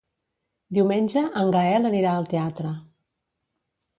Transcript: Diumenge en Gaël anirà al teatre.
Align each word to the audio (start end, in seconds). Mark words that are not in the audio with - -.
Diumenge 0.77 1.23
en 1.41 1.51
Gaël 1.57 1.85
anirà 1.91 2.15
al 2.21 2.27
teatre. 2.33 2.75